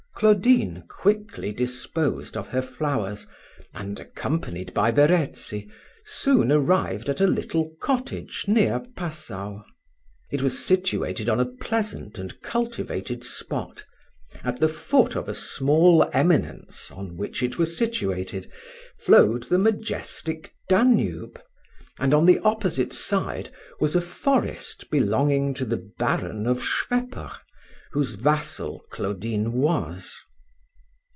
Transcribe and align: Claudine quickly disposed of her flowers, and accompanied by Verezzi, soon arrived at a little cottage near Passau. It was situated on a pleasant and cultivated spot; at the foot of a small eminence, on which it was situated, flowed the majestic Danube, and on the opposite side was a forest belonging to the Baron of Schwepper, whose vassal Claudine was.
Claudine 0.21 0.83
quickly 0.87 1.51
disposed 1.51 2.37
of 2.37 2.49
her 2.49 2.61
flowers, 2.61 3.25
and 3.73 3.99
accompanied 3.99 4.71
by 4.71 4.91
Verezzi, 4.91 5.67
soon 6.05 6.51
arrived 6.51 7.09
at 7.09 7.21
a 7.21 7.25
little 7.25 7.71
cottage 7.81 8.45
near 8.47 8.81
Passau. 8.95 9.63
It 10.29 10.43
was 10.43 10.63
situated 10.63 11.27
on 11.27 11.39
a 11.39 11.47
pleasant 11.47 12.19
and 12.19 12.39
cultivated 12.43 13.23
spot; 13.23 13.83
at 14.43 14.59
the 14.59 14.69
foot 14.69 15.15
of 15.15 15.27
a 15.27 15.33
small 15.33 16.07
eminence, 16.13 16.91
on 16.91 17.17
which 17.17 17.41
it 17.41 17.57
was 17.57 17.75
situated, 17.75 18.45
flowed 18.99 19.45
the 19.45 19.57
majestic 19.57 20.53
Danube, 20.69 21.41
and 21.97 22.13
on 22.13 22.27
the 22.27 22.37
opposite 22.41 22.93
side 22.93 23.49
was 23.79 23.95
a 23.95 24.01
forest 24.01 24.91
belonging 24.91 25.55
to 25.55 25.65
the 25.65 25.77
Baron 25.97 26.45
of 26.45 26.61
Schwepper, 26.63 27.31
whose 27.93 28.11
vassal 28.13 28.81
Claudine 28.89 29.51
was. 29.51 30.17